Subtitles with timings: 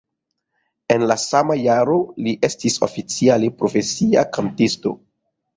[0.95, 1.99] En la sama jaro
[2.29, 4.99] li estis oficiale profesia kantisto.